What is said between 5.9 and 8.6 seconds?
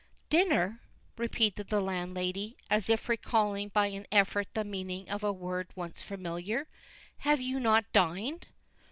familiar. "Have you not dined?"